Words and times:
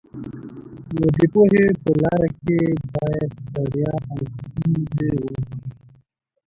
د 0.97 1.17
پوهې 1.33 1.65
په 1.81 1.91
لاره 2.01 2.29
کې 2.41 2.59
باید 2.93 3.29
ستړیا 3.43 3.93
او 4.11 4.19
ستونزې 4.35 5.09
وزغمو. 5.21 5.55